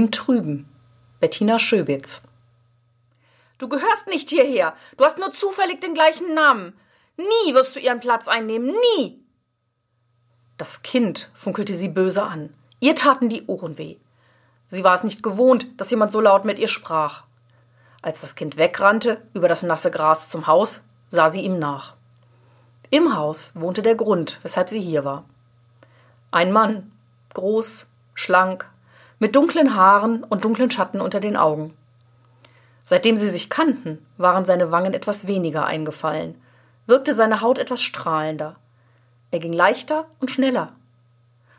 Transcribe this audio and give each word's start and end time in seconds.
Im 0.00 0.10
Trüben. 0.10 0.66
Bettina 1.20 1.58
Schöbitz. 1.58 2.22
Du 3.58 3.68
gehörst 3.68 4.06
nicht 4.06 4.30
hierher. 4.30 4.72
Du 4.96 5.04
hast 5.04 5.18
nur 5.18 5.34
zufällig 5.34 5.82
den 5.82 5.92
gleichen 5.92 6.32
Namen. 6.32 6.72
Nie 7.18 7.52
wirst 7.52 7.76
du 7.76 7.80
ihren 7.80 8.00
Platz 8.00 8.26
einnehmen. 8.26 8.74
Nie. 8.96 9.22
Das 10.56 10.80
Kind 10.80 11.30
funkelte 11.34 11.74
sie 11.74 11.88
böse 11.88 12.22
an. 12.22 12.48
Ihr 12.80 12.96
taten 12.96 13.28
die 13.28 13.44
Ohren 13.44 13.76
weh. 13.76 13.98
Sie 14.68 14.84
war 14.84 14.94
es 14.94 15.04
nicht 15.04 15.22
gewohnt, 15.22 15.78
dass 15.78 15.90
jemand 15.90 16.12
so 16.12 16.20
laut 16.22 16.46
mit 16.46 16.58
ihr 16.58 16.68
sprach. 16.68 17.24
Als 18.00 18.22
das 18.22 18.34
Kind 18.34 18.56
wegrannte 18.56 19.20
über 19.34 19.48
das 19.48 19.62
nasse 19.62 19.90
Gras 19.90 20.30
zum 20.30 20.46
Haus, 20.46 20.80
sah 21.10 21.28
sie 21.28 21.42
ihm 21.42 21.58
nach. 21.58 21.94
Im 22.88 23.14
Haus 23.14 23.52
wohnte 23.54 23.82
der 23.82 23.96
Grund, 23.96 24.38
weshalb 24.42 24.70
sie 24.70 24.80
hier 24.80 25.04
war. 25.04 25.26
Ein 26.30 26.52
Mann, 26.52 26.90
groß, 27.34 27.86
schlank, 28.14 28.69
mit 29.20 29.36
dunklen 29.36 29.76
Haaren 29.76 30.24
und 30.24 30.44
dunklen 30.44 30.70
Schatten 30.70 31.00
unter 31.00 31.20
den 31.20 31.36
Augen. 31.36 31.74
Seitdem 32.82 33.16
sie 33.16 33.28
sich 33.28 33.50
kannten, 33.50 34.04
waren 34.16 34.44
seine 34.44 34.72
Wangen 34.72 34.94
etwas 34.94 35.28
weniger 35.28 35.66
eingefallen, 35.66 36.34
wirkte 36.86 37.14
seine 37.14 37.40
Haut 37.40 37.58
etwas 37.58 37.82
strahlender. 37.82 38.56
Er 39.30 39.38
ging 39.38 39.52
leichter 39.52 40.06
und 40.18 40.30
schneller. 40.30 40.72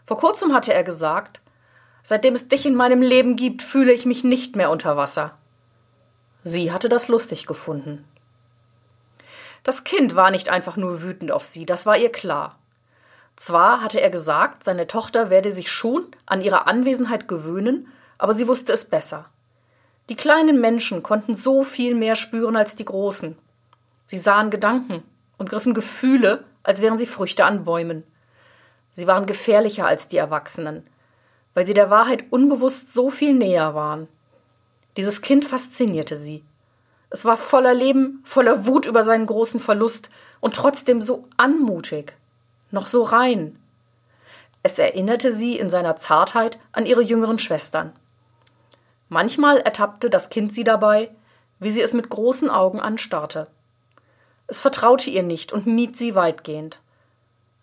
Vor 0.06 0.18
kurzem 0.18 0.54
hatte 0.54 0.74
er 0.74 0.84
gesagt, 0.84 1.42
seitdem 2.04 2.34
es 2.34 2.50
dich 2.50 2.66
in 2.66 2.76
meinem 2.76 3.02
Leben 3.02 3.36
gibt, 3.36 3.62
fühle 3.62 3.94
ich 3.94 4.06
mich 4.06 4.24
nicht 4.24 4.56
mehr 4.56 4.72
unter 4.72 4.98
Wasser. 4.98 5.38
Sie 6.44 6.72
hatte 6.72 6.90
das 6.90 7.08
lustig 7.08 7.46
gefunden. 7.46 8.04
Das 9.64 9.84
Kind 9.84 10.16
war 10.16 10.32
nicht 10.32 10.50
einfach 10.50 10.76
nur 10.76 11.04
wütend 11.04 11.32
auf 11.32 11.46
sie, 11.46 11.68
das 11.68 11.86
war 11.86 11.96
ihr 11.96 12.12
klar. 12.12 12.58
Zwar 13.42 13.82
hatte 13.82 14.00
er 14.00 14.12
gesagt, 14.12 14.64
seine 14.64 14.86
Tochter 14.86 15.32
werde 15.32 15.50
sich 15.50 15.72
schon 15.72 16.06
an 16.28 16.42
ihre 16.42 16.68
Anwesenheit 16.68 17.28
gewöhnen, 17.28 17.88
aber 18.20 18.36
sie 18.36 18.48
wusste 18.48 18.72
es 18.72 18.86
besser. 18.86 19.32
Die 20.10 20.16
kleinen 20.16 20.62
Menschen 20.62 21.02
konnten 21.02 21.34
so 21.34 21.64
viel 21.64 21.96
mehr 21.96 22.16
spüren 22.16 22.56
als 22.56 22.76
die 22.76 22.86
großen. 22.86 23.36
Sie 24.06 24.20
sahen 24.20 24.52
Gedanken 24.52 25.02
und 25.40 25.50
griffen 25.50 25.74
Gefühle, 25.74 26.44
als 26.62 26.84
wären 26.84 27.00
sie 27.00 27.08
Früchte 27.08 27.44
an 27.44 27.66
Bäumen. 27.66 28.04
Sie 28.92 29.08
waren 29.08 29.26
gefährlicher 29.26 29.88
als 29.88 30.08
die 30.08 30.18
Erwachsenen, 30.18 30.84
weil 31.56 31.66
sie 31.66 31.74
der 31.74 31.90
Wahrheit 31.90 32.26
unbewusst 32.30 32.94
so 32.94 33.10
viel 33.10 33.34
näher 33.34 33.74
waren. 33.74 34.08
Dieses 34.98 35.24
Kind 35.24 35.46
faszinierte 35.46 36.16
sie. 36.16 36.44
Es 37.10 37.26
war 37.26 37.38
voller 37.38 37.74
Leben, 37.74 38.22
voller 38.24 38.68
Wut 38.68 38.86
über 38.86 39.02
seinen 39.02 39.26
großen 39.26 39.60
Verlust 39.60 40.12
und 40.42 40.56
trotzdem 40.56 41.02
so 41.02 41.28
anmutig 41.38 42.14
noch 42.72 42.88
so 42.88 43.04
rein. 43.04 43.58
Es 44.64 44.78
erinnerte 44.78 45.32
sie 45.32 45.58
in 45.58 45.70
seiner 45.70 45.96
Zartheit 45.96 46.60
an 46.72 46.86
ihre 46.86 47.02
jüngeren 47.02 47.40
Schwestern. 47.40 47.94
Manchmal 49.10 49.58
ertappte 49.58 50.10
das 50.10 50.30
Kind 50.30 50.54
sie 50.54 50.64
dabei, 50.64 51.10
wie 51.60 51.70
sie 51.70 51.82
es 51.82 51.94
mit 51.94 52.10
großen 52.10 52.50
Augen 52.50 52.80
anstarrte. 52.80 53.48
Es 54.48 54.62
vertraute 54.62 55.10
ihr 55.10 55.24
nicht 55.24 55.54
und 55.54 55.66
mied 55.66 55.98
sie 55.98 56.16
weitgehend. 56.16 56.80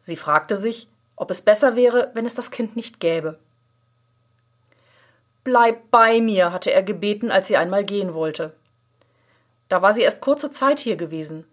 Sie 0.01 0.17
fragte 0.17 0.57
sich, 0.57 0.89
ob 1.17 1.31
es 1.31 1.43
besser 1.43 1.77
wäre, 1.77 2.11
wenn 2.15 2.27
es 2.27 2.35
das 2.35 2.51
Kind 2.51 2.77
nicht 2.77 3.01
gäbe. 3.01 3.39
Bleib 5.45 5.91
bei 5.91 6.21
mir, 6.21 6.53
hatte 6.53 6.73
er 6.73 6.83
gebeten, 6.83 7.31
als 7.31 7.49
sie 7.49 7.57
einmal 7.57 7.85
gehen 7.85 8.15
wollte. 8.15 8.53
Da 9.69 9.83
war 9.83 9.93
sie 9.93 10.03
erst 10.03 10.21
kurze 10.21 10.53
Zeit 10.53 10.79
hier 10.79 10.97
gewesen. 10.97 11.45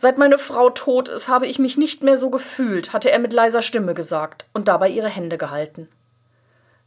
Seit 0.00 0.16
meine 0.16 0.38
Frau 0.38 0.70
tot 0.70 1.08
ist, 1.08 1.26
habe 1.26 1.48
ich 1.48 1.58
mich 1.58 1.76
nicht 1.76 2.04
mehr 2.04 2.16
so 2.16 2.30
gefühlt, 2.30 2.92
hatte 2.92 3.10
er 3.10 3.18
mit 3.18 3.32
leiser 3.32 3.62
Stimme 3.62 3.94
gesagt 3.94 4.46
und 4.52 4.68
dabei 4.68 4.88
ihre 4.90 5.08
Hände 5.08 5.38
gehalten. 5.38 5.88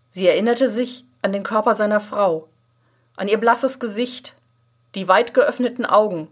Sie 0.08 0.26
erinnerte 0.26 0.70
sich 0.70 1.04
an 1.22 1.34
den 1.34 1.44
Körper 1.44 1.74
seiner 1.74 2.00
Frau, 2.00 2.48
an 3.18 3.28
ihr 3.28 3.38
blasses 3.38 3.82
Gesicht, 3.82 4.38
die 4.96 5.10
weit 5.10 5.34
geöffneten 5.34 5.86
Augen 5.86 6.30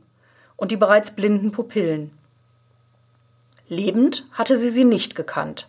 und 0.55 0.71
die 0.71 0.77
bereits 0.77 1.11
blinden 1.11 1.51
Pupillen. 1.51 2.17
Lebend 3.67 4.25
hatte 4.31 4.55
sie 4.55 4.69
sie 4.69 4.85
nicht 4.85 5.15
gekannt. 5.15 5.67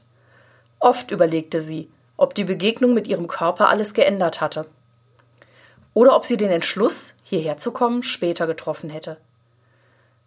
Oft 0.79 1.11
überlegte 1.11 1.61
sie, 1.61 1.91
ob 2.19 2.37
die 2.37 2.45
Begegnung 2.45 2.95
mit 2.95 3.09
ihrem 3.09 3.27
Körper 3.27 3.69
alles 3.69 3.95
geändert 3.95 4.41
hatte. 4.41 4.65
Oder 5.93 6.15
ob 6.15 6.25
sie 6.25 6.37
den 6.37 6.53
Entschluss, 6.53 7.15
hierher 7.25 7.59
zu 7.59 7.73
kommen, 7.73 8.05
später 8.05 8.47
getroffen 8.47 8.91
hätte. 8.91 9.17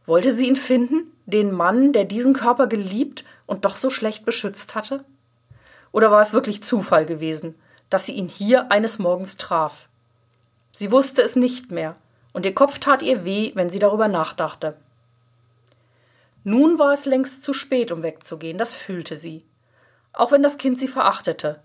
Wollte 0.05 0.33
sie 0.33 0.47
ihn 0.47 0.55
finden, 0.55 1.11
den 1.25 1.51
Mann, 1.51 1.93
der 1.93 2.05
diesen 2.05 2.33
Körper 2.33 2.67
geliebt 2.67 3.23
und 3.45 3.65
doch 3.65 3.75
so 3.75 3.89
schlecht 3.89 4.25
beschützt 4.25 4.75
hatte? 4.75 5.05
Oder 5.91 6.11
war 6.11 6.21
es 6.21 6.33
wirklich 6.33 6.63
Zufall 6.63 7.05
gewesen, 7.05 7.55
dass 7.89 8.05
sie 8.05 8.13
ihn 8.13 8.27
hier 8.27 8.71
eines 8.71 8.99
Morgens 8.99 9.37
traf? 9.37 9.87
Sie 10.71 10.91
wusste 10.91 11.21
es 11.21 11.35
nicht 11.35 11.71
mehr, 11.71 11.95
und 12.33 12.45
ihr 12.45 12.55
Kopf 12.55 12.79
tat 12.79 13.03
ihr 13.03 13.23
weh, 13.23 13.51
wenn 13.53 13.69
sie 13.69 13.79
darüber 13.79 14.07
nachdachte. 14.07 14.75
Nun 16.43 16.79
war 16.79 16.91
es 16.91 17.05
längst 17.05 17.43
zu 17.43 17.53
spät, 17.53 17.91
um 17.91 18.03
wegzugehen, 18.03 18.57
das 18.57 18.73
fühlte 18.73 19.15
sie. 19.15 19.45
Auch 20.11 20.31
wenn 20.31 20.43
das 20.43 20.57
Kind 20.57 20.79
sie 20.79 20.89
verachtete. 20.89 21.61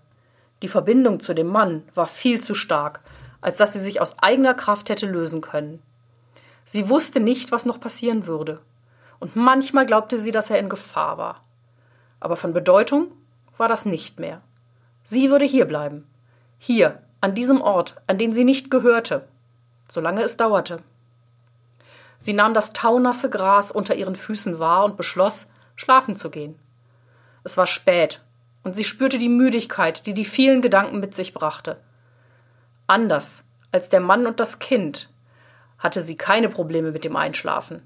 Die 0.61 0.69
Verbindung 0.69 1.19
zu 1.19 1.33
dem 1.33 1.47
Mann 1.47 1.83
war 1.95 2.07
viel 2.07 2.39
zu 2.39 2.55
stark, 2.55 3.01
als 3.41 3.57
dass 3.57 3.73
sie 3.73 3.79
sich 3.79 3.99
aus 3.99 4.17
eigener 4.19 4.53
Kraft 4.53 4.89
hätte 4.89 5.05
lösen 5.05 5.41
können. 5.41 5.81
Sie 6.71 6.87
wusste 6.87 7.19
nicht, 7.19 7.51
was 7.51 7.65
noch 7.65 7.79
passieren 7.79 8.27
würde. 8.27 8.59
Und 9.17 9.35
manchmal 9.35 9.87
glaubte 9.87 10.19
sie, 10.19 10.31
dass 10.31 10.51
er 10.51 10.59
in 10.59 10.69
Gefahr 10.69 11.17
war. 11.17 11.43
Aber 12.19 12.35
von 12.35 12.53
Bedeutung 12.53 13.07
war 13.57 13.67
das 13.67 13.87
nicht 13.87 14.19
mehr. 14.19 14.43
Sie 15.01 15.31
würde 15.31 15.45
hier 15.45 15.65
bleiben. 15.65 16.05
Hier, 16.59 17.01
an 17.21 17.33
diesem 17.33 17.59
Ort, 17.59 17.95
an 18.05 18.19
den 18.19 18.33
sie 18.33 18.43
nicht 18.43 18.69
gehörte. 18.69 19.27
Solange 19.89 20.21
es 20.21 20.37
dauerte. 20.37 20.83
Sie 22.19 22.33
nahm 22.33 22.53
das 22.53 22.71
taunasse 22.71 23.31
Gras 23.31 23.71
unter 23.71 23.95
ihren 23.95 24.15
Füßen 24.15 24.59
wahr 24.59 24.85
und 24.85 24.95
beschloss, 24.95 25.47
schlafen 25.75 26.17
zu 26.17 26.29
gehen. 26.29 26.59
Es 27.43 27.57
war 27.57 27.65
spät, 27.65 28.21
und 28.61 28.75
sie 28.75 28.83
spürte 28.83 29.17
die 29.17 29.27
Müdigkeit, 29.27 30.05
die 30.05 30.13
die 30.13 30.23
vielen 30.23 30.61
Gedanken 30.61 30.99
mit 30.99 31.15
sich 31.15 31.33
brachte. 31.33 31.77
Anders 32.85 33.43
als 33.71 33.89
der 33.89 34.01
Mann 34.01 34.27
und 34.27 34.39
das 34.39 34.59
Kind 34.59 35.09
hatte 35.79 36.03
sie 36.03 36.15
keine 36.15 36.49
Probleme 36.49 36.91
mit 36.91 37.03
dem 37.05 37.15
Einschlafen. 37.15 37.81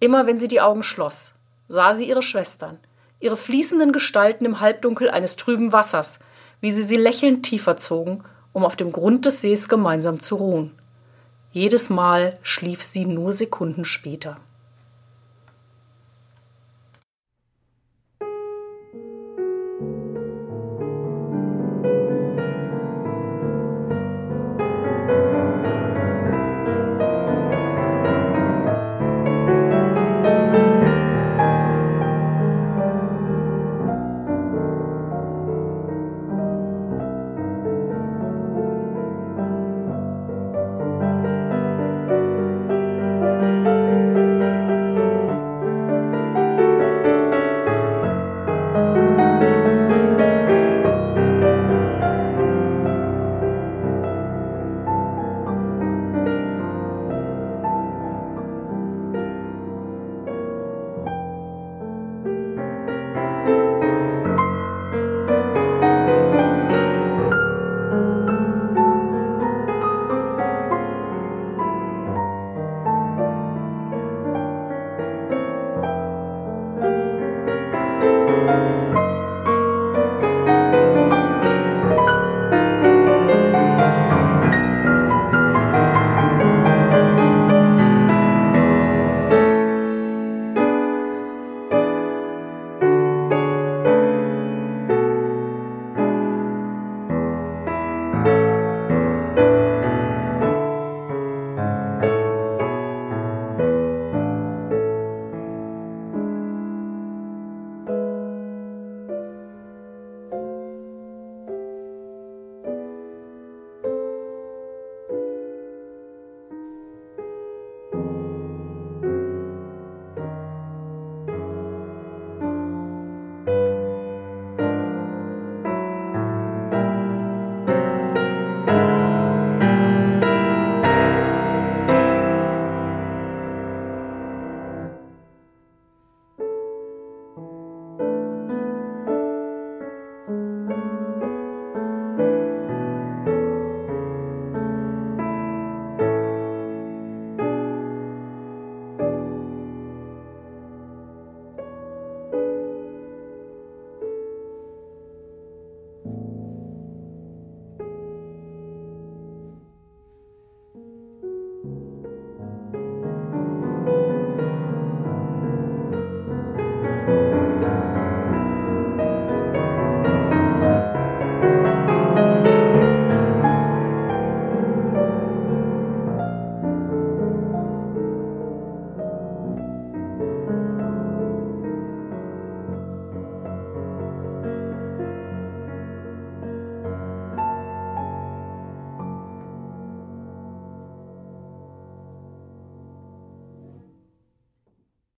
Immer 0.00 0.26
wenn 0.26 0.38
sie 0.38 0.48
die 0.48 0.60
Augen 0.60 0.82
schloss, 0.82 1.34
sah 1.68 1.94
sie 1.94 2.08
ihre 2.08 2.22
Schwestern, 2.22 2.78
ihre 3.20 3.36
fließenden 3.36 3.92
Gestalten 3.92 4.44
im 4.44 4.60
Halbdunkel 4.60 5.08
eines 5.08 5.36
trüben 5.36 5.72
Wassers, 5.72 6.18
wie 6.60 6.72
sie 6.72 6.82
sie 6.82 6.96
lächelnd 6.96 7.44
tiefer 7.44 7.76
zogen, 7.76 8.24
um 8.52 8.64
auf 8.64 8.76
dem 8.76 8.92
Grund 8.92 9.24
des 9.24 9.40
Sees 9.40 9.68
gemeinsam 9.68 10.20
zu 10.20 10.36
ruhen. 10.36 10.72
Jedes 11.52 11.90
Mal 11.90 12.38
schlief 12.42 12.82
sie 12.82 13.06
nur 13.06 13.32
Sekunden 13.32 13.84
später. 13.84 14.38